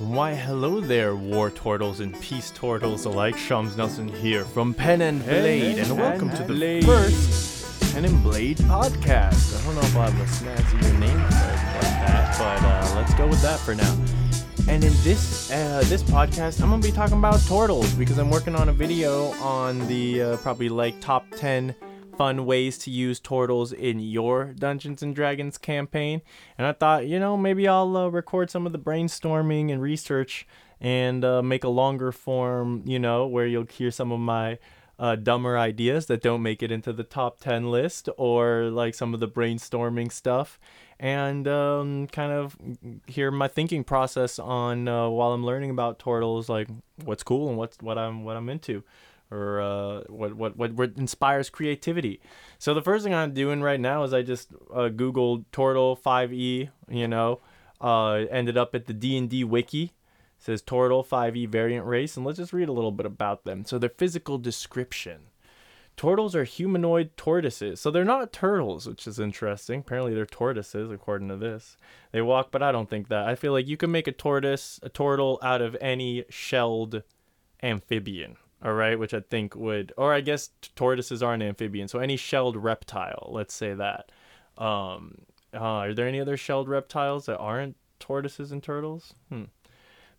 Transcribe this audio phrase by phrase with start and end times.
[0.00, 3.36] Why, hello there, war turtles and peace turtles alike.
[3.36, 6.86] Shams Nelson here from Pen and Blade, and welcome to the Blade.
[6.86, 9.60] first Pen and Blade podcast.
[9.60, 13.42] I don't know if have a snazzier name like that, but uh, let's go with
[13.42, 13.94] that for now.
[14.70, 18.56] And in this uh, this podcast, I'm gonna be talking about turtles because I'm working
[18.56, 21.74] on a video on the uh, probably like top ten
[22.20, 26.20] fun ways to use turtles in your Dungeons and Dragons campaign.
[26.58, 30.46] And I thought, you know, maybe I'll uh, record some of the brainstorming and research
[30.82, 34.58] and uh, make a longer form, you know, where you'll hear some of my
[34.98, 39.14] uh, dumber ideas that don't make it into the top 10 list or like some
[39.14, 40.60] of the brainstorming stuff
[40.98, 42.54] and um, kind of
[43.06, 46.68] hear my thinking process on uh, while I'm learning about turtles, like
[47.02, 48.84] what's cool and what's what I'm what I'm into
[49.30, 52.20] or uh, what, what what what inspires creativity.
[52.58, 56.68] So the first thing I'm doing right now is I just uh, googled turtle 5e.
[56.88, 57.40] You know,
[57.80, 59.92] uh, ended up at the D and D wiki.
[60.38, 63.64] Says turtle 5e variant race, and let's just read a little bit about them.
[63.64, 65.24] So their physical description.
[65.96, 67.78] Turtles are humanoid tortoises.
[67.78, 69.80] So they're not turtles, which is interesting.
[69.80, 71.76] Apparently they're tortoises, according to this.
[72.10, 73.28] They walk, but I don't think that.
[73.28, 77.02] I feel like you can make a tortoise, a turtle, out of any shelled
[77.62, 82.16] amphibian all right which i think would or i guess tortoises aren't amphibians so any
[82.16, 84.10] shelled reptile let's say that.
[84.58, 89.14] Um uh, are there any other shelled reptiles that aren't tortoises and turtles?
[89.28, 89.44] Hmm.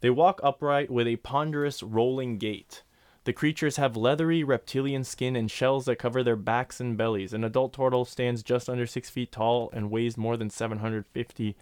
[0.01, 2.83] they walk upright with a ponderous rolling gait.
[3.23, 7.33] The creatures have leathery reptilian skin and shells that cover their backs and bellies.
[7.33, 11.55] An adult turtle stands just under six feet tall and weighs more than 750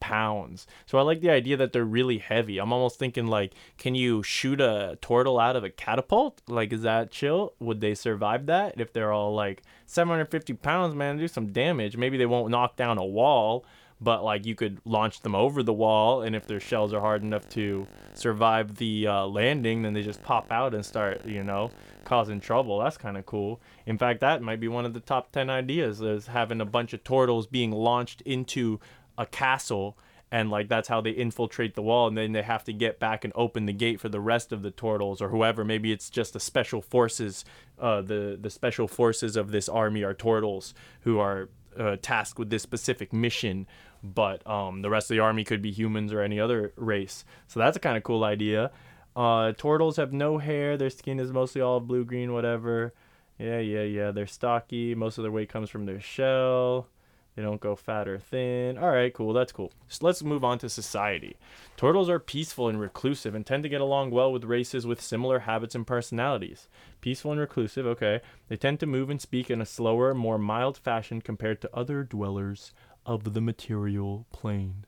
[0.00, 0.66] pounds.
[0.86, 2.58] So I like the idea that they're really heavy.
[2.58, 6.42] I'm almost thinking like, can you shoot a turtle out of a catapult?
[6.48, 7.54] Like, is that chill?
[7.60, 10.94] Would they survive that if they're all like 750 pounds?
[10.94, 11.96] Man, do some damage.
[11.96, 13.64] Maybe they won't knock down a wall,
[14.00, 17.22] but like you could launch them over the wall, and if their shells are hard
[17.22, 21.70] enough to survive the uh, landing, then they just pop out and start, you know,
[22.04, 22.78] causing trouble.
[22.78, 23.60] That's kind of cool.
[23.86, 26.92] In fact, that might be one of the top 10 ideas is having a bunch
[26.92, 28.80] of turtles being launched into
[29.18, 29.96] a castle
[30.30, 33.24] and like that's how they infiltrate the wall and then they have to get back
[33.24, 35.64] and open the gate for the rest of the turtles or whoever.
[35.64, 37.44] Maybe it's just the special forces
[37.78, 42.50] uh, the the special forces of this army are turtles who are uh, tasked with
[42.50, 43.66] this specific mission
[44.02, 47.24] but um, the rest of the army could be humans or any other race.
[47.48, 48.70] So that's a kind of cool idea.
[49.14, 52.92] Uh, turtles have no hair their skin is mostly all blue green whatever.
[53.38, 56.88] Yeah yeah yeah they're stocky most of their weight comes from their shell
[57.36, 58.78] they don't go fat or thin.
[58.78, 59.34] All right, cool.
[59.34, 59.70] That's cool.
[59.88, 61.36] So let's move on to society.
[61.76, 65.40] Turtles are peaceful and reclusive and tend to get along well with races with similar
[65.40, 66.66] habits and personalities.
[67.02, 68.22] Peaceful and reclusive, okay.
[68.48, 72.02] They tend to move and speak in a slower, more mild fashion compared to other
[72.02, 72.72] dwellers
[73.04, 74.86] of the material plane.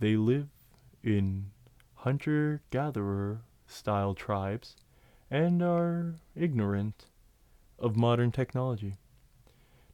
[0.00, 0.48] They live
[1.04, 1.52] in
[1.94, 4.74] hunter gatherer style tribes
[5.30, 7.06] and are ignorant
[7.78, 8.96] of modern technology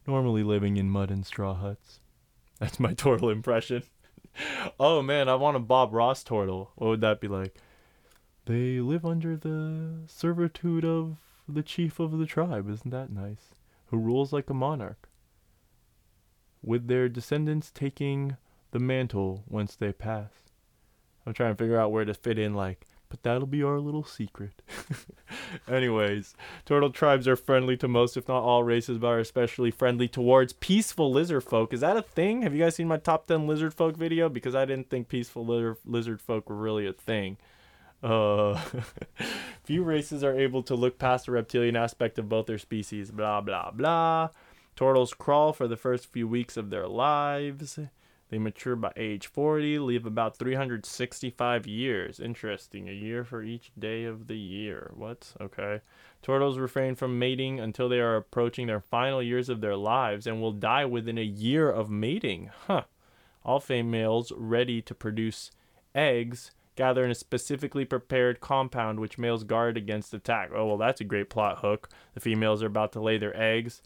[0.06, 2.00] normally living in mud and straw huts.
[2.58, 3.82] That's my turtle impression.
[4.78, 6.70] oh man, I want a Bob Ross turtle.
[6.76, 7.56] What would that be like?
[8.46, 11.18] They live under the servitude of
[11.48, 13.54] the chief of the tribe, isn't that nice?
[13.86, 15.08] Who rules like a monarch.
[16.62, 18.36] With their descendants taking
[18.70, 20.30] the mantle whence they pass.
[21.24, 24.04] I'm trying to figure out where to fit in like but that'll be our little
[24.04, 24.62] secret.
[25.68, 26.34] Anyways,
[26.64, 30.52] turtle tribes are friendly to most, if not all, races, but are especially friendly towards
[30.52, 31.72] peaceful lizard folk.
[31.72, 32.42] Is that a thing?
[32.42, 34.28] Have you guys seen my top 10 lizard folk video?
[34.28, 37.36] Because I didn't think peaceful lizard, lizard folk were really a thing.
[38.02, 38.60] Uh,
[39.64, 43.10] few races are able to look past the reptilian aspect of both their species.
[43.10, 44.30] Blah, blah, blah.
[44.76, 47.78] Turtles crawl for the first few weeks of their lives.
[48.28, 52.18] They mature by age 40, live about 365 years.
[52.18, 52.88] Interesting.
[52.88, 54.90] A year for each day of the year.
[54.94, 55.32] What?
[55.40, 55.80] Okay.
[56.22, 60.40] Turtles refrain from mating until they are approaching their final years of their lives and
[60.40, 62.50] will die within a year of mating.
[62.66, 62.82] Huh.
[63.44, 65.52] All females ready to produce
[65.94, 70.50] eggs gather in a specifically prepared compound which males guard against attack.
[70.52, 71.88] Oh, well, that's a great plot hook.
[72.14, 73.82] The females are about to lay their eggs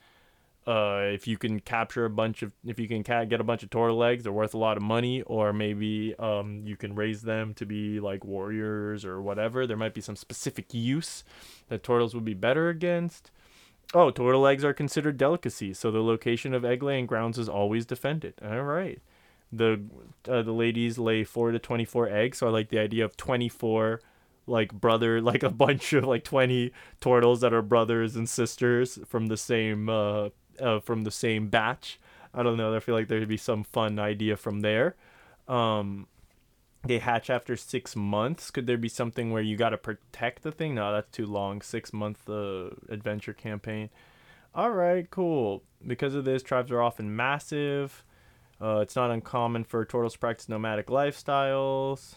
[0.70, 3.64] uh, if you can capture a bunch of if you can ca- get a bunch
[3.64, 7.22] of turtle eggs they're worth a lot of money or maybe um, you can raise
[7.22, 9.66] them to be like warriors or whatever.
[9.66, 11.24] There might be some specific use
[11.68, 13.32] that turtles would be better against.
[13.92, 17.84] Oh turtle eggs are considered delicacies so the location of egg laying grounds is always
[17.84, 18.34] defended.
[18.40, 19.02] All right.
[19.52, 19.82] The
[20.28, 24.00] uh, the ladies lay 4 to 24 eggs so i like the idea of 24
[24.46, 26.70] like brother like a bunch of like 20
[27.00, 30.28] turtles that are brothers and sisters from the same uh,
[30.60, 31.98] uh, from the same batch.
[32.32, 32.74] I don't know.
[32.74, 34.94] I feel like there'd be some fun idea from there.
[35.48, 36.06] Um,
[36.84, 38.50] they hatch after six months.
[38.50, 40.76] Could there be something where you got to protect the thing?
[40.76, 41.60] No, that's too long.
[41.60, 43.90] Six month uh, adventure campaign.
[44.54, 45.62] All right, cool.
[45.86, 48.04] Because of this, tribes are often massive.
[48.60, 52.16] Uh, it's not uncommon for turtles to practice nomadic lifestyles.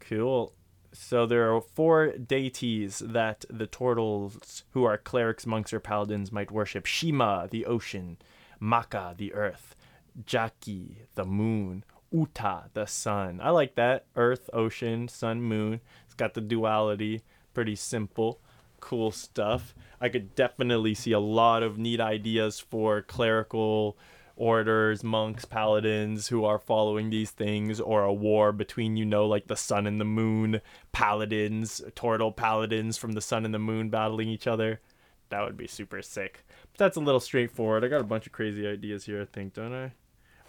[0.00, 0.52] Cool.
[0.92, 6.50] So there are four deities that the turtles, who are clerics, monks, or paladins, might
[6.50, 8.16] worship: Shima, the ocean;
[8.58, 9.76] Maka, the earth;
[10.24, 13.40] Jaki, the moon; Uta, the sun.
[13.42, 14.06] I like that.
[14.16, 15.80] Earth, ocean, sun, moon.
[16.06, 17.22] It's got the duality.
[17.52, 18.40] Pretty simple.
[18.80, 19.74] Cool stuff.
[20.00, 23.98] I could definitely see a lot of neat ideas for clerical
[24.38, 29.48] orders, monks, paladins who are following these things, or a war between, you know, like
[29.48, 30.60] the sun and the moon,
[30.92, 34.80] paladins, turtle paladins from the sun and the moon battling each other.
[35.28, 36.44] That would be super sick.
[36.72, 37.84] But that's a little straightforward.
[37.84, 39.92] I got a bunch of crazy ideas here, I think, don't I?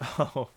[0.18, 0.48] Oh,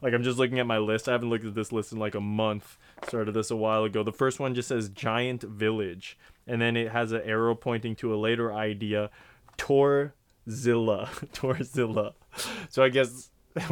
[0.00, 1.06] like I'm just looking at my list.
[1.06, 2.78] I haven't looked at this list in like a month.
[3.06, 4.02] Started this a while ago.
[4.02, 6.16] The first one just says giant village,
[6.46, 9.10] and then it has an arrow pointing to a later idea,
[10.48, 11.08] Torzilla.
[11.32, 12.14] Torzilla.
[12.68, 13.30] So I guess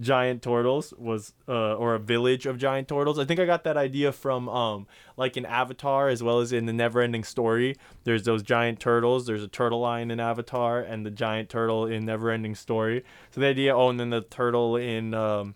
[0.00, 3.18] giant turtles was uh, or a village of giant turtles.
[3.18, 6.66] I think I got that idea from um like in Avatar as well as in
[6.66, 7.76] the Neverending Story.
[8.04, 9.26] There's those giant turtles.
[9.26, 13.04] There's a turtle line in Avatar and the giant turtle in Neverending Story.
[13.30, 15.54] So the idea oh and then the turtle in um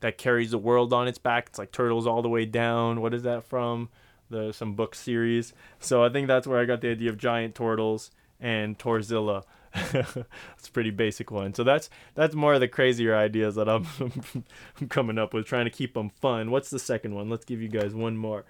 [0.00, 1.46] that carries the world on its back.
[1.48, 3.00] It's like turtles all the way down.
[3.00, 3.88] What is that from?
[4.30, 5.54] The some book series.
[5.80, 9.44] So I think that's where I got the idea of giant turtles and Torzilla.
[9.74, 11.54] it's a pretty basic one.
[11.54, 15.66] So that's that's more of the crazier ideas that I'm, I'm coming up with, trying
[15.66, 16.50] to keep them fun.
[16.50, 17.28] What's the second one?
[17.28, 18.44] Let's give you guys one more.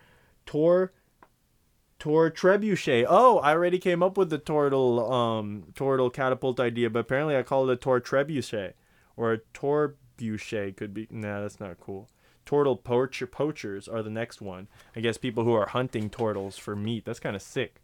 [0.46, 0.92] Tor
[1.98, 3.06] Tor Trebuchet.
[3.08, 7.42] Oh, I already came up with the turtle um turtle catapult idea, but apparently I
[7.42, 8.74] call it a Tor Trebuchet
[9.16, 11.08] or a Torbuchet could be.
[11.10, 12.08] Nah, that's not cool.
[12.46, 14.68] Turtle poacher poachers are the next one.
[14.96, 17.04] I guess people who are hunting turtles for meat.
[17.04, 17.82] That's kind of sick.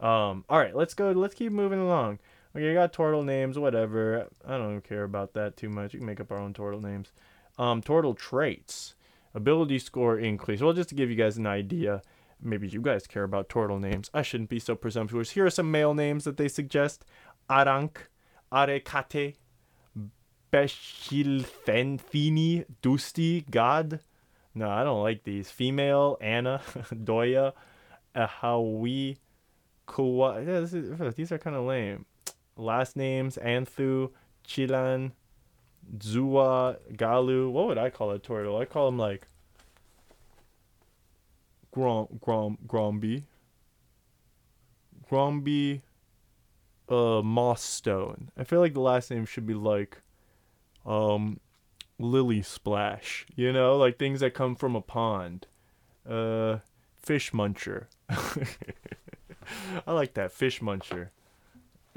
[0.00, 1.10] Um, all right, let's go.
[1.10, 2.20] Let's keep moving along.
[2.56, 4.28] Okay, you got turtle names, whatever.
[4.46, 5.92] I don't care about that too much.
[5.92, 7.12] You can make up our own turtle names.
[7.58, 8.94] Um, turtle traits,
[9.34, 10.62] ability score increase.
[10.62, 12.00] Well, just to give you guys an idea,
[12.40, 14.10] maybe you guys care about turtle names.
[14.14, 15.32] I shouldn't be so presumptuous.
[15.32, 17.04] Here are some male names that they suggest:
[17.50, 17.96] Arank,
[18.50, 19.34] Arekate,
[20.50, 24.00] Beshilfenfini, Dusti, God.
[24.54, 25.50] No, I don't like these.
[25.50, 26.62] Female, Anna,
[26.94, 27.52] Doya,
[28.16, 29.18] Ahawi,
[29.86, 30.46] Kuwa.
[30.46, 30.72] Yeah, is,
[31.14, 32.06] these are kind of lame
[32.58, 34.10] last names Anthu,
[34.46, 35.12] Chilan,
[35.98, 37.50] Zua, Galu.
[37.50, 38.58] What would I call a turtle?
[38.58, 39.26] I call him like
[41.72, 43.22] Grom Grom Gromby.
[45.10, 45.80] Gromby
[46.88, 48.30] uh Moss Stone.
[48.36, 50.02] I feel like the last name should be like
[50.84, 51.40] um
[51.98, 53.26] Lily Splash.
[53.34, 55.46] You know, like things that come from a pond.
[56.08, 56.58] Uh
[56.96, 57.86] Fish Muncher.
[59.86, 61.08] I like that fish muncher.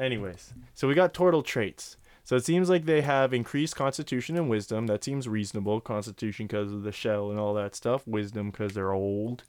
[0.02, 1.96] Anyways, so we got turtle traits.
[2.24, 4.88] So it seems like they have increased constitution and wisdom.
[4.88, 5.80] That seems reasonable.
[5.80, 8.08] Constitution because of the shell and all that stuff.
[8.08, 9.44] Wisdom because they're old.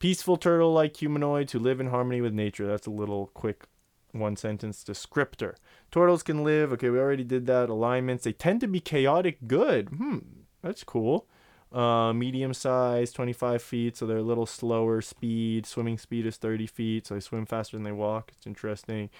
[0.00, 2.66] Peaceful turtle like humanoids who live in harmony with nature.
[2.66, 3.66] That's a little quick
[4.10, 5.54] one sentence descriptor.
[5.92, 6.72] Turtles can live.
[6.72, 7.68] Okay, we already did that.
[7.68, 8.24] Alignments.
[8.24, 9.90] They tend to be chaotic good.
[9.90, 10.18] Hmm,
[10.60, 11.28] that's cool.
[11.70, 15.66] Uh, medium size, 25 feet, so they're a little slower speed.
[15.66, 18.32] Swimming speed is 30 feet, so they swim faster than they walk.
[18.34, 19.10] It's interesting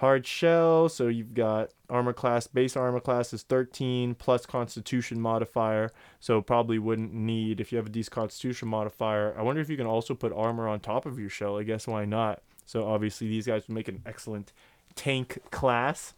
[0.00, 0.88] hard shell.
[0.88, 5.90] So you've got armor class, base armor class is 13 plus constitution modifier.
[6.20, 9.76] So probably wouldn't need, if you have a decent constitution modifier, I wonder if you
[9.76, 11.58] can also put armor on top of your shell.
[11.58, 12.40] I guess why not?
[12.64, 14.54] So obviously these guys would make an excellent
[14.94, 16.14] tank class.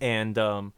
[0.00, 0.72] And um,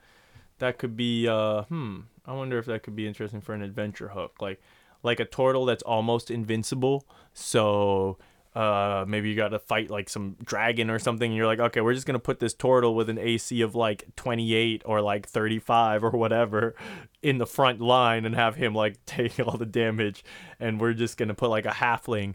[0.59, 4.09] that could be, uh, hmm, I wonder if that could be interesting for an adventure
[4.09, 4.35] hook.
[4.41, 4.61] Like,
[5.05, 7.07] like a turtle that's almost invincible.
[7.35, 8.19] So
[8.55, 11.81] uh maybe you got to fight like some dragon or something and you're like okay
[11.81, 15.29] we're just going to put this turtle with an AC of like 28 or like
[15.29, 16.75] 35 or whatever
[17.23, 20.25] in the front line and have him like take all the damage
[20.59, 22.35] and we're just going to put like a halfling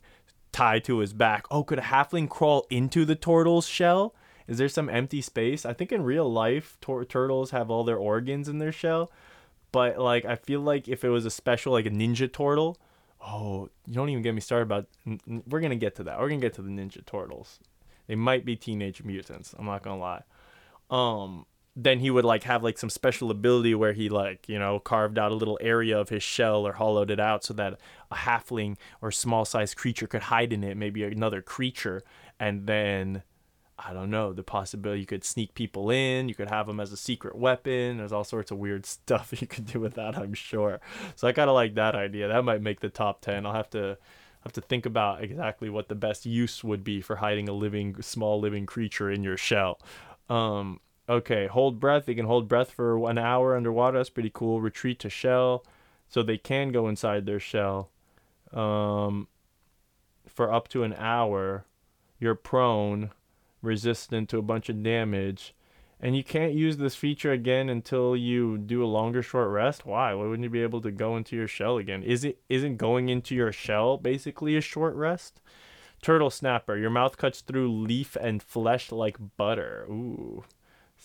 [0.53, 1.45] tied to his back.
[1.51, 4.15] Oh could a halfling crawl into the turtle's shell?
[4.47, 5.65] Is there some empty space?
[5.65, 9.11] I think in real life tur- turtles have all their organs in their shell
[9.75, 12.77] but like i feel like if it was a special like a ninja turtle
[13.21, 14.87] Oh, you don't even get me started about.
[15.47, 16.19] We're gonna get to that.
[16.19, 17.59] We're gonna get to the Ninja Turtles.
[18.07, 19.55] They might be teenage mutants.
[19.57, 20.23] I'm not gonna lie.
[20.89, 21.45] Um,
[21.75, 25.19] then he would like have like some special ability where he like you know carved
[25.19, 27.79] out a little area of his shell or hollowed it out so that
[28.11, 32.03] a halfling or small sized creature could hide in it, maybe another creature,
[32.39, 33.23] and then
[33.77, 36.93] I don't know, the possibility you could sneak people in, you could have them as
[36.93, 37.97] a secret weapon.
[37.97, 40.79] There's all sorts of weird stuff you could do with that, I'm sure.
[41.15, 42.27] So I kind of like that idea.
[42.27, 43.45] That might make the top 10.
[43.45, 43.97] I'll have to
[44.45, 47.99] have to think about exactly what the best use would be for hiding a living
[48.01, 49.79] small living creature in your shell.
[50.29, 50.79] Um,
[51.09, 52.05] okay, hold breath.
[52.05, 53.97] They can hold breath for an hour underwater.
[53.97, 54.61] That's pretty cool.
[54.61, 55.65] Retreat to shell,
[56.07, 57.89] so they can go inside their shell.
[58.53, 59.27] Um,
[60.27, 61.65] for up to an hour,
[62.19, 63.11] you're prone,
[63.65, 65.53] resistant to a bunch of damage,
[65.99, 69.85] and you can't use this feature again until you do a longer short rest.
[69.85, 70.13] Why?
[70.13, 72.03] Why wouldn't you be able to go into your shell again?
[72.03, 75.41] Is it isn't going into your shell basically a short rest?
[76.01, 76.77] Turtle snapper.
[76.77, 79.85] Your mouth cuts through leaf and flesh like butter.
[79.89, 80.43] Ooh.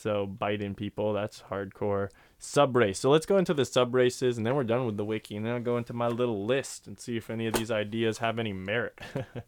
[0.00, 2.08] So biting people, that's hardcore.
[2.38, 2.98] Sub race.
[2.98, 5.36] So let's go into the sub races and then we're done with the wiki.
[5.36, 8.18] And then I'll go into my little list and see if any of these ideas
[8.18, 8.98] have any merit.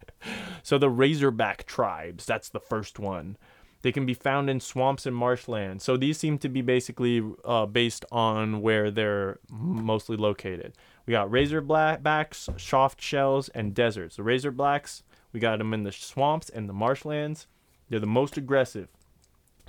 [0.62, 3.38] so the Razorback tribes, that's the first one.
[3.80, 5.84] They can be found in swamps and marshlands.
[5.84, 10.74] So these seem to be basically uh, based on where they're mostly located.
[11.06, 14.16] We got razorbacks, soft shells, and deserts.
[14.16, 17.48] The razorbacks, we got them in the swamps and the marshlands.
[17.88, 18.88] They're the most aggressive.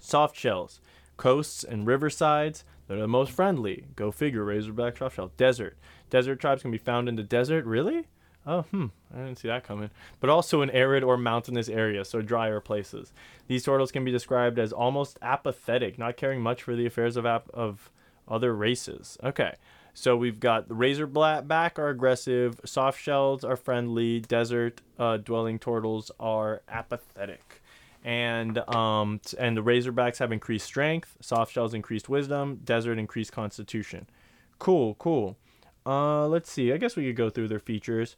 [0.04, 0.82] Soft shells,
[1.16, 3.86] coasts and riversides, they're the most friendly.
[3.96, 5.32] Go figure, razorback, soft shell.
[5.38, 5.78] Desert.
[6.10, 7.64] Desert tribes can be found in the desert.
[7.64, 8.08] Really?
[8.46, 8.88] Oh, hmm.
[9.14, 9.92] I didn't see that coming.
[10.20, 13.14] But also in arid or mountainous areas, so drier places.
[13.48, 17.26] These turtles can be described as almost apathetic, not caring much for the affairs of
[17.26, 17.90] ap- of
[18.28, 19.18] other races.
[19.24, 19.54] Okay.
[19.94, 26.12] So we've got the razorback are aggressive, soft shells are friendly, desert uh, dwelling turtles
[26.20, 27.63] are apathetic.
[28.04, 34.08] And um and the razorbacks have increased strength, soft shells increased wisdom, desert increased constitution.
[34.60, 35.38] Cool, cool.
[35.86, 36.72] Uh, let's see.
[36.72, 38.16] I guess we could go through their features.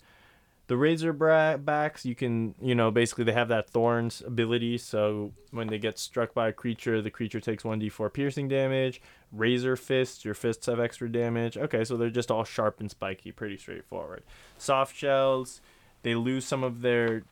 [0.68, 4.80] The Razorbacks, you can, you know, basically they have that Thorns ability.
[4.80, 9.00] So when they get struck by a creature, the creature takes 1d4 piercing damage.
[9.32, 11.56] Razor Fists, your fists have extra damage.
[11.56, 14.24] Okay, so they're just all sharp and spiky, pretty straightforward.
[14.58, 15.62] Soft Shells,
[16.02, 17.24] they lose some of their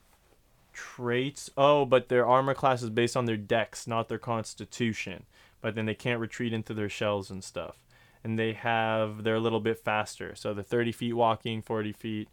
[0.73, 1.49] traits.
[1.55, 5.25] Oh, but their armor class is based on their dex, not their constitution.
[5.61, 7.77] But then they can't retreat into their shells and stuff.
[8.23, 10.35] And they have, they're a little bit faster.
[10.35, 12.29] So they're 30 feet walking, 40 feet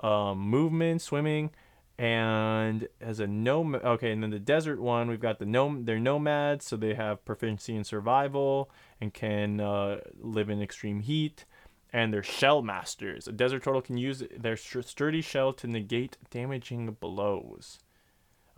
[0.00, 1.50] um, movement, swimming,
[1.98, 3.74] and as a nom.
[3.74, 5.84] Okay, and then the desert one, we've got the nom.
[5.84, 8.70] They're nomads, so they have proficiency in survival
[9.00, 11.44] and can uh, live in extreme heat.
[11.92, 13.28] And they're shell masters.
[13.28, 17.78] A desert turtle can use their sturdy shell to negate damaging blows.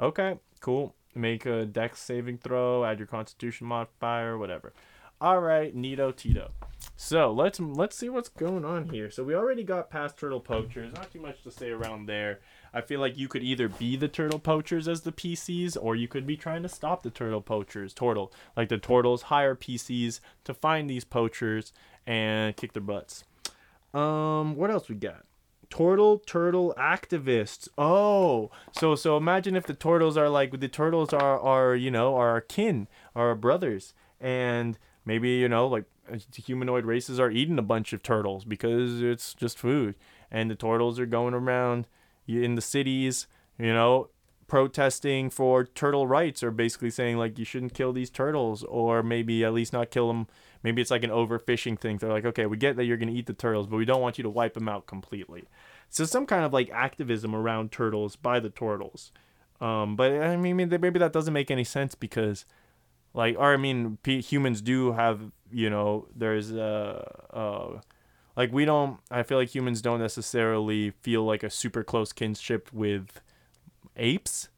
[0.00, 0.94] Okay, cool.
[1.14, 4.72] Make a dex saving throw, add your constitution modifier, whatever.
[5.20, 6.50] All right, Nito Tito.
[6.96, 9.10] So let's let's see what's going on here.
[9.10, 10.92] So we already got past turtle poachers.
[10.94, 12.40] Not too much to say around there.
[12.72, 16.08] I feel like you could either be the turtle poachers as the PCs, or you
[16.08, 17.94] could be trying to stop the turtle poachers.
[17.94, 21.72] Turtle, like the turtles, hire PCs to find these poachers
[22.06, 23.24] and kick their butts.
[23.92, 25.24] Um, what else we got?
[25.70, 27.68] Turtle turtle activists.
[27.78, 32.16] Oh, so so imagine if the turtles are like the turtles are are you know
[32.16, 37.30] are our kin, are our brothers, and maybe you know like uh, humanoid races are
[37.30, 39.94] eating a bunch of turtles because it's just food
[40.30, 41.86] and the turtles are going around
[42.26, 43.26] in the cities
[43.58, 44.08] you know
[44.46, 49.44] protesting for turtle rights or basically saying like you shouldn't kill these turtles or maybe
[49.44, 50.26] at least not kill them
[50.64, 51.98] maybe it's like an overfishing thing.
[51.98, 54.00] They're like okay we get that you're going to eat the turtles but we don't
[54.00, 55.44] want you to wipe them out completely.
[55.90, 59.12] So some kind of like activism around turtles by the turtles.
[59.60, 62.44] Um, but i mean maybe that doesn't make any sense because
[63.14, 67.02] like or i mean p- humans do have you know there's uh
[67.32, 67.80] uh
[68.36, 72.70] like we don't i feel like humans don't necessarily feel like a super close kinship
[72.72, 73.20] with
[73.96, 74.48] apes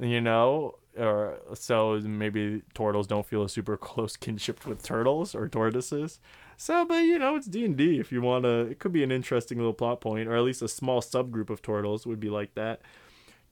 [0.00, 5.48] you know or so maybe turtles don't feel a super close kinship with turtles or
[5.48, 6.20] tortoises.
[6.56, 9.58] So but you know it's d&d if you want to it could be an interesting
[9.58, 12.80] little plot point or at least a small subgroup of turtles would be like that.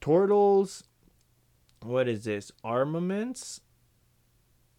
[0.00, 0.84] Turtles
[1.82, 2.50] what is this?
[2.62, 3.60] Armaments?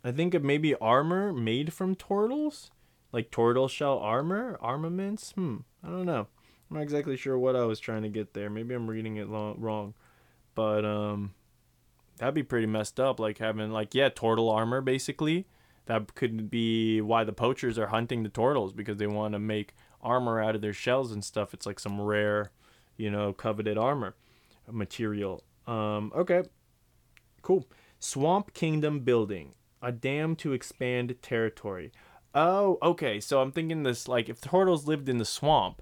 [0.04, 2.72] I think of maybe armor made from turtles,
[3.12, 5.32] like turtle shell armor, armaments.
[5.32, 6.28] Hmm, I don't know.
[6.70, 8.50] I'm not exactly sure what I was trying to get there.
[8.50, 9.94] Maybe I'm reading it long, wrong,
[10.56, 11.34] but um,
[12.18, 13.20] that'd be pretty messed up.
[13.20, 15.48] Like having like yeah, turtle armor basically.
[15.88, 19.76] That could be why the poachers are hunting the turtles because they want to make
[20.02, 21.54] armor out of their shells and stuff.
[21.54, 22.52] It's like some rare,
[22.98, 24.16] you know, coveted armor
[24.72, 25.44] material.
[25.68, 26.44] Um, okay,
[27.44, 27.68] cool.
[28.00, 31.92] Swamp Kingdom building a dam to expand territory.
[32.34, 33.20] Oh, okay.
[33.20, 35.82] So I'm thinking this like if turtles lived in the swamp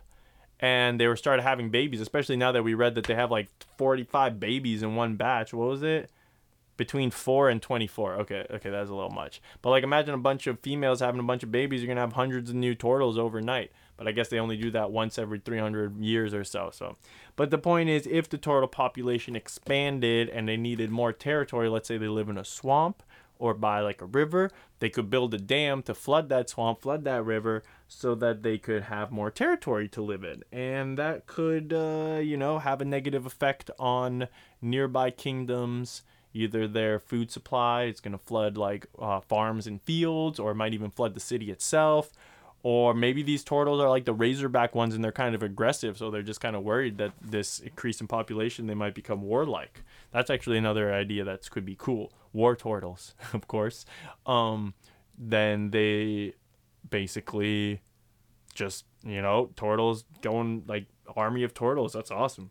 [0.59, 3.49] and they were started having babies, especially now that we read that they have like
[3.77, 5.53] 45 babies in one batch.
[5.53, 6.11] What was it?
[6.77, 8.13] Between 4 and 24.
[8.15, 9.41] Okay, okay, that's a little much.
[9.61, 12.13] But like imagine a bunch of females having a bunch of babies, you're to have
[12.13, 13.71] hundreds of new turtles overnight.
[13.97, 16.71] But I guess they only do that once every 300 years or so.
[16.73, 16.95] So,
[17.35, 21.87] but the point is if the turtle population expanded and they needed more territory, let's
[21.87, 23.03] say they live in a swamp
[23.37, 24.49] or by like a river,
[24.79, 28.57] they could build a dam to flood that swamp, flood that river so that they
[28.57, 30.43] could have more territory to live in.
[30.51, 34.27] And that could uh, you know, have a negative effect on
[34.61, 36.03] nearby kingdoms
[36.33, 40.55] either their food supply it's going to flood like uh, farms and fields or it
[40.55, 42.11] might even flood the city itself
[42.63, 46.09] or maybe these turtles are like the razorback ones and they're kind of aggressive so
[46.09, 49.83] they're just kind of worried that this increase in population they might become warlike.
[50.11, 52.13] That's actually another idea that could be cool.
[52.31, 53.85] War turtles of course.
[54.25, 54.73] Um,
[55.17, 56.33] then they
[56.89, 57.81] basically
[58.53, 60.85] just you know turtles going like
[61.17, 62.49] army of turtles that's awesome.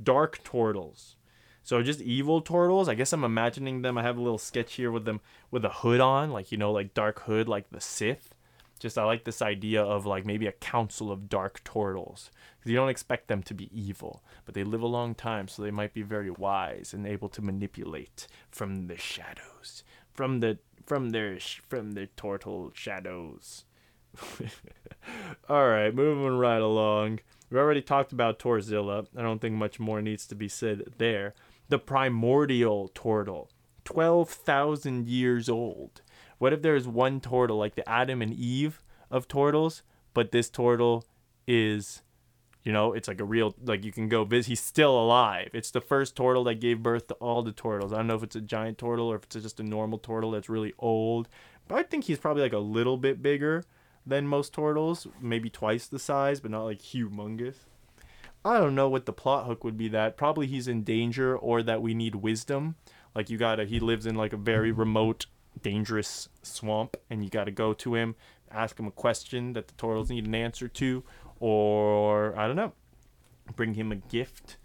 [0.00, 1.16] Dark turtles
[1.62, 2.88] so just evil turtles.
[2.88, 3.96] I guess I'm imagining them.
[3.96, 6.72] I have a little sketch here with them with a hood on, like you know,
[6.72, 8.34] like dark hood, like the Sith.
[8.80, 12.76] Just I like this idea of like maybe a council of dark turtles because you
[12.76, 15.94] don't expect them to be evil, but they live a long time, so they might
[15.94, 21.38] be very wise and able to manipulate from the shadows, from the from their
[21.68, 23.64] from their turtle shadows.
[25.48, 27.20] All right, moving right along.
[27.50, 29.06] We already talked about Torzilla.
[29.16, 31.34] I don't think much more needs to be said there
[31.68, 33.50] the primordial turtle,
[33.84, 36.02] 12,000 years old.
[36.38, 39.82] What if there's one turtle, like the Adam and Eve of turtles,
[40.14, 41.04] but this turtle
[41.46, 42.02] is,
[42.64, 45.50] you know, it's like a real, like you can go visit, he's still alive.
[45.52, 47.92] It's the first turtle that gave birth to all the turtles.
[47.92, 50.32] I don't know if it's a giant turtle or if it's just a normal turtle
[50.32, 51.28] that's really old,
[51.68, 53.64] but I think he's probably like a little bit bigger
[54.04, 57.56] than most turtles, maybe twice the size, but not like humongous.
[58.44, 61.62] I don't know what the plot hook would be that probably he's in danger or
[61.62, 62.74] that we need wisdom.
[63.14, 65.26] Like you gotta he lives in like a very remote,
[65.62, 68.16] dangerous swamp and you gotta go to him,
[68.50, 71.04] ask him a question that the turtles need an answer to,
[71.38, 72.72] or I don't know.
[73.54, 74.56] Bring him a gift.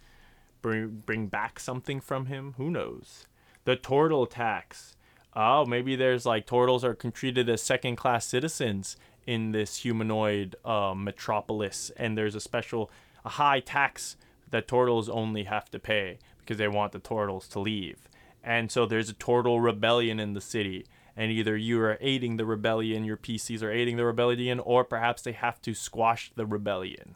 [0.61, 2.55] Bring bring back something from him.
[2.57, 3.27] Who knows?
[3.65, 4.95] The turtle tax.
[5.35, 10.95] Oh, maybe there's like turtles are treated as second class citizens in this humanoid uh,
[10.95, 12.89] metropolis, and there's a special
[13.25, 14.17] a high tax
[14.49, 18.07] that turtles only have to pay because they want the turtles to leave.
[18.43, 20.85] And so there's a turtle rebellion in the city.
[21.15, 25.21] And either you are aiding the rebellion, your PCs are aiding the rebellion, or perhaps
[25.21, 27.15] they have to squash the rebellion.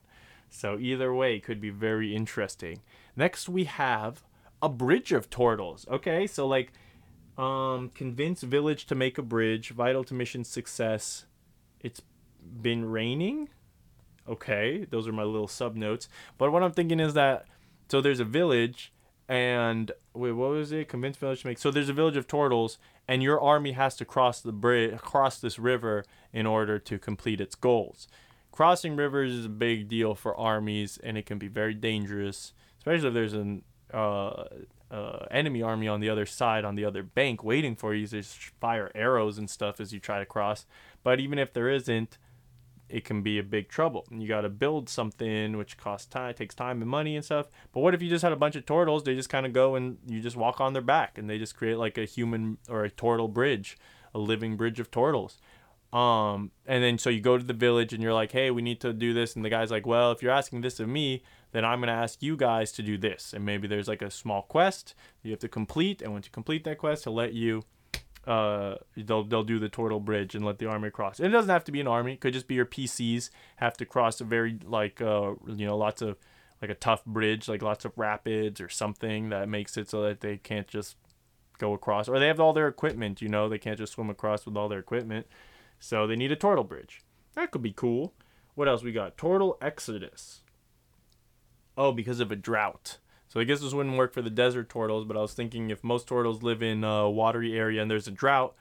[0.49, 2.81] So either way could be very interesting.
[3.15, 4.23] Next we have
[4.61, 5.87] a bridge of turtles.
[5.89, 6.73] Okay, so like
[7.37, 11.25] um convince village to make a bridge, vital to mission success.
[11.79, 12.01] It's
[12.61, 13.49] been raining
[14.27, 16.07] okay, those are my little sub notes.
[16.37, 17.45] But what I'm thinking is that
[17.89, 18.91] so there's a village
[19.27, 20.89] and wait, what was it?
[20.89, 21.57] Convince village to make.
[21.57, 25.39] So there's a village of turtles, and your army has to cross the bridge, cross
[25.39, 26.03] this river
[26.33, 28.07] in order to complete its goals.
[28.51, 33.07] Crossing rivers is a big deal for armies, and it can be very dangerous, especially
[33.07, 34.43] if there's an uh,
[34.91, 38.05] uh, enemy army on the other side, on the other bank, waiting for you.
[38.05, 40.65] There's fire arrows and stuff as you try to cross.
[41.03, 42.17] But even if there isn't,
[42.91, 44.05] it can be a big trouble.
[44.11, 47.47] You got to build something which costs time, takes time and money and stuff.
[47.71, 49.03] But what if you just had a bunch of turtles?
[49.03, 51.55] They just kind of go and you just walk on their back and they just
[51.55, 53.77] create like a human or a turtle bridge,
[54.13, 55.39] a living bridge of turtles.
[55.93, 58.79] Um, and then so you go to the village and you're like, hey, we need
[58.81, 59.35] to do this.
[59.35, 61.93] And the guy's like, well, if you're asking this of me, then I'm going to
[61.93, 63.33] ask you guys to do this.
[63.33, 66.01] And maybe there's like a small quest you have to complete.
[66.01, 67.63] And once you complete that quest, he'll let you
[68.27, 71.19] uh, they'll they'll do the turtle bridge and let the army cross.
[71.19, 73.75] And it doesn't have to be an army; it could just be your PCs have
[73.77, 76.17] to cross a very like uh, you know lots of
[76.61, 80.21] like a tough bridge, like lots of rapids or something that makes it so that
[80.21, 80.97] they can't just
[81.57, 83.21] go across, or they have all their equipment.
[83.21, 85.27] You know, they can't just swim across with all their equipment,
[85.79, 87.01] so they need a turtle bridge.
[87.35, 88.13] That could be cool.
[88.53, 89.17] What else we got?
[89.17, 90.41] Turtle Exodus.
[91.77, 92.97] Oh, because of a drought.
[93.31, 95.85] So I guess this wouldn't work for the desert turtles, but I was thinking if
[95.85, 98.53] most turtles live in a watery area and there's a drought,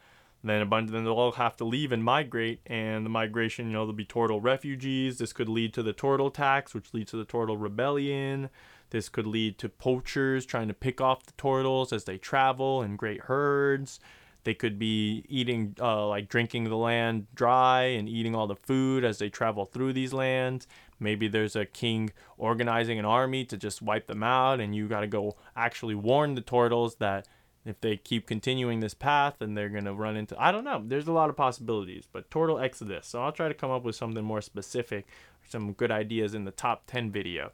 [0.45, 3.73] then a bunch then they'll all have to leave and migrate and the migration you
[3.73, 5.19] know there'll be turtle refugees.
[5.19, 8.49] This could lead to the turtle tax which leads to the turtle rebellion.
[8.91, 12.95] This could lead to poachers trying to pick off the turtles as they travel in
[12.95, 13.99] great herds
[14.45, 19.05] they could be eating uh, like drinking the land dry and eating all the food
[19.05, 20.67] as they travel through these lands
[21.01, 25.01] Maybe there's a king organizing an army to just wipe them out, and you got
[25.01, 27.27] to go actually warn the turtles that
[27.65, 30.39] if they keep continuing this path, then they're going to run into.
[30.41, 30.83] I don't know.
[30.87, 33.07] There's a lot of possibilities, but Turtle Exodus.
[33.07, 35.07] So I'll try to come up with something more specific,
[35.49, 37.51] some good ideas in the top 10 video.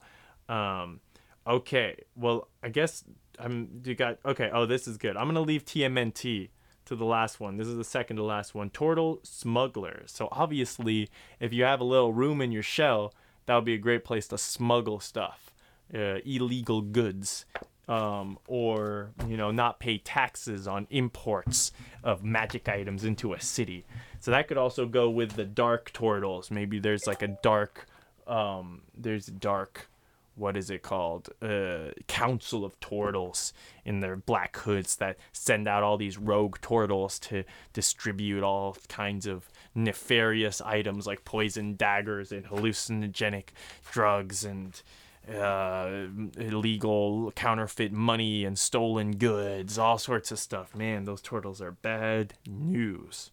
[0.49, 1.01] Um,
[1.49, 3.05] Okay, well, I guess
[3.39, 3.81] I'm.
[3.85, 4.51] You got okay.
[4.53, 5.17] Oh, this is good.
[5.17, 6.49] I'm gonna leave TMNT
[6.87, 7.57] to the last one.
[7.57, 8.71] This is the second to last one.
[8.71, 10.03] Tortle smuggler.
[10.07, 11.09] So obviously,
[11.41, 13.13] if you have a little room in your shell,
[13.47, 15.53] that would be a great place to smuggle stuff,
[15.95, 17.45] uh, illegal goods,
[17.89, 21.73] um, or you know, not pay taxes on imports
[22.03, 23.85] of magic items into a city.
[24.21, 26.51] So that could also go with the dark tortles.
[26.51, 27.87] Maybe there's like a dark,
[28.27, 29.89] um, there's dark
[30.37, 33.53] what is it called uh, council of turtles
[33.85, 39.27] in their black hoods that send out all these rogue turtles to distribute all kinds
[39.27, 43.49] of nefarious items like poison daggers and hallucinogenic
[43.91, 44.83] drugs and
[45.29, 46.07] uh,
[46.39, 50.75] illegal counterfeit money and stolen goods, all sorts of stuff.
[50.75, 53.31] Man, those turtles are bad news.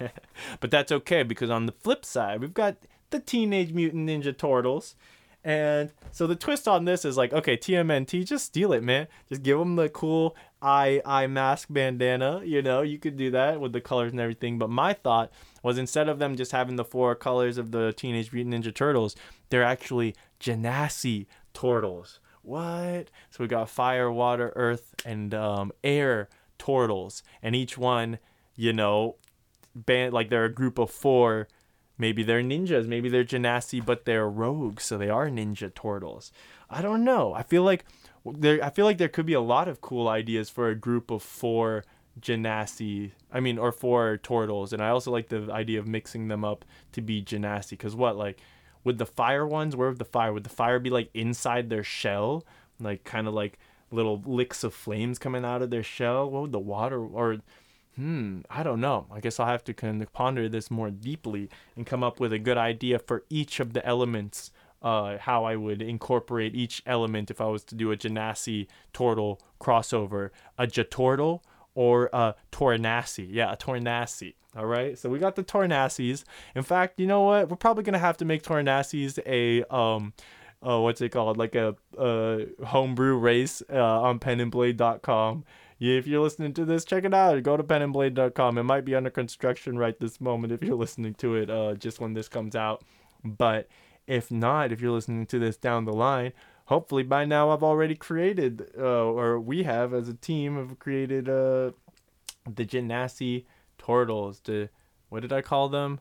[0.60, 2.76] but that's okay because on the flip side, we've got
[3.10, 4.94] the Teenage Mutant Ninja Turtles
[5.44, 9.08] and so the twist on this is like, okay, TMNT, just steal it, man.
[9.28, 12.40] Just give them the cool eye eye mask bandana.
[12.44, 14.58] You know, you could do that with the colors and everything.
[14.58, 15.30] But my thought
[15.62, 19.14] was instead of them just having the four colors of the Teenage Mutant Ninja Turtles,
[19.50, 22.20] they're actually Genasi turtles.
[22.40, 23.10] What?
[23.30, 28.18] So we got fire, water, earth, and um, air turtles, and each one,
[28.56, 29.16] you know,
[29.74, 31.48] band like they're a group of four
[31.96, 36.32] Maybe they're ninjas, maybe they're genasi, but they're rogues, so they are ninja turtles.
[36.68, 37.32] I don't know.
[37.34, 37.84] I feel like
[38.24, 41.10] there I feel like there could be a lot of cool ideas for a group
[41.10, 41.84] of four
[42.20, 43.12] genasi.
[43.32, 46.64] I mean, or four turtles, and I also like the idea of mixing them up
[46.92, 47.78] to be genasi.
[47.78, 48.40] Cause what like
[48.82, 49.76] would the fire ones?
[49.76, 50.32] Where would the fire?
[50.32, 52.44] Would the fire be like inside their shell,
[52.80, 53.58] like kind of like
[53.90, 56.28] little licks of flames coming out of their shell?
[56.30, 57.38] What would the water or
[57.96, 59.06] hmm, I don't know.
[59.10, 62.32] I guess I'll have to kind of ponder this more deeply and come up with
[62.32, 64.50] a good idea for each of the elements.
[64.82, 69.40] Uh, how I would incorporate each element if I was to do a Genasi Tortle
[69.58, 70.28] crossover,
[70.58, 71.40] a Jatortle
[71.74, 73.26] or a Tornassi.
[73.30, 74.34] Yeah, a Tornassi.
[74.54, 76.24] All right, so we got the Tornassis.
[76.54, 77.48] In fact, you know what?
[77.48, 80.12] We're probably gonna have to make Tornassis a um,
[80.66, 81.36] uh, what's it called?
[81.36, 85.44] Like a, a homebrew race uh, on penandblade.com
[85.80, 87.42] if you're listening to this, check it out.
[87.42, 88.58] Go to penandblade.com.
[88.58, 92.00] It might be under construction right this moment if you're listening to it uh, just
[92.00, 92.84] when this comes out.
[93.24, 93.68] But
[94.06, 96.32] if not, if you're listening to this down the line,
[96.66, 101.28] hopefully by now I've already created, uh, or we have as a team have created
[101.28, 101.72] uh,
[102.46, 103.44] the Genasi
[103.78, 104.40] Turtles.
[104.40, 104.68] The
[105.08, 106.00] what did I call them?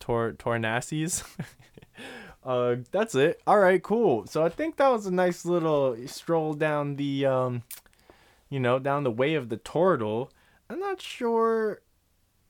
[0.00, 1.22] Tor Tornasis.
[2.44, 3.40] uh, that's it.
[3.46, 4.26] All right, cool.
[4.26, 7.62] So I think that was a nice little stroll down the um,
[8.52, 10.30] you know, down the way of the turtle.
[10.68, 11.80] I'm not sure.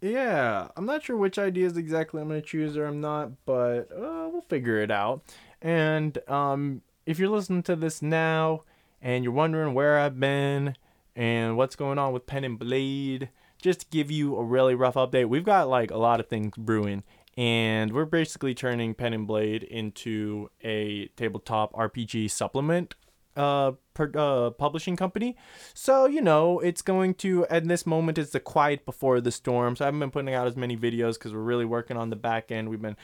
[0.01, 3.83] Yeah, I'm not sure which ideas exactly I'm going to choose or I'm not, but
[3.93, 5.23] uh, we'll figure it out.
[5.61, 8.65] And um, if you're listening to this now
[9.01, 10.75] and you're wondering where I've been
[11.15, 13.29] and what's going on with Pen and Blade,
[13.63, 16.57] just to give you a really rough update, we've got like a lot of things
[16.59, 17.05] brewing
[17.37, 22.97] and we're basically turning Pen and Blade into a tabletop RPG supplement
[23.37, 25.37] uh, uh, publishing company.
[25.75, 29.77] So, you know, it's going to, at this moment, it's the quiet before the storm.
[29.77, 32.17] So I haven't been putting out as many videos because we're really working on the
[32.17, 32.69] back end.
[32.69, 32.97] We've been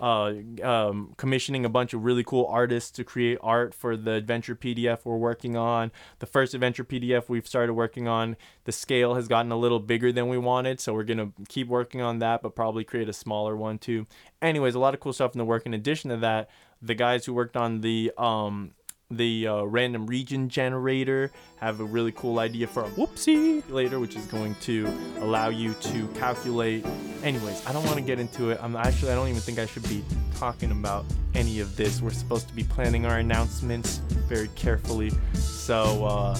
[0.00, 4.54] uh, um, commissioning a bunch of really cool artists to create art for the adventure
[4.54, 5.90] PDF we're working on.
[6.18, 10.12] The first adventure PDF we've started working on, the scale has gotten a little bigger
[10.12, 13.56] than we wanted, so we're gonna keep working on that, but probably create a smaller
[13.56, 14.06] one too.
[14.42, 15.64] Anyways, a lot of cool stuff in the work.
[15.66, 16.50] In addition to that,
[16.82, 18.72] the guys who worked on the um,
[19.10, 24.16] the uh, random region generator have a really cool idea for a whoopsie later which
[24.16, 26.84] is going to allow you to calculate.
[27.22, 28.58] Anyways i don't want to get into it.
[28.60, 30.04] I'm actually i don't even think i should be
[30.36, 31.04] talking about
[31.36, 32.02] any of this.
[32.02, 35.12] We're supposed to be planning our announcements very carefully.
[35.34, 36.38] So uh,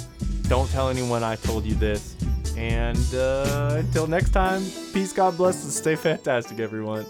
[0.49, 2.17] don't tell anyone i told you this.
[2.57, 7.07] And uh, until next time peace god bless and stay fantastic everyone